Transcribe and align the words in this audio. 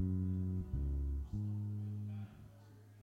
Mm-hmm. 0.00 1.59